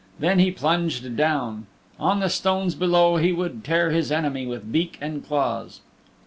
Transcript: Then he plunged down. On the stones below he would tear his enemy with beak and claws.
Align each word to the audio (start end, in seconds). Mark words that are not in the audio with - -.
Then 0.17 0.39
he 0.39 0.49
plunged 0.49 1.15
down. 1.15 1.67
On 1.99 2.21
the 2.21 2.29
stones 2.31 2.73
below 2.73 3.17
he 3.17 3.31
would 3.31 3.63
tear 3.63 3.91
his 3.91 4.11
enemy 4.11 4.47
with 4.47 4.71
beak 4.71 4.97
and 4.99 5.23
claws. 5.23 5.81